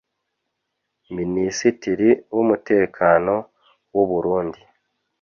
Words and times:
Minisitiri 1.15 2.09
w’umutekano 2.33 3.33
w’Uburundi 3.93 4.61